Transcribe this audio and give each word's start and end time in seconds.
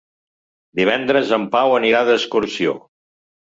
Divendres 0.79 1.35
en 1.39 1.47
Pau 1.57 1.77
anirà 1.77 2.03
d'excursió. 2.11 2.77